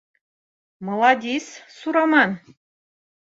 Маладис, 0.85 1.45
Сураман! 1.77 2.31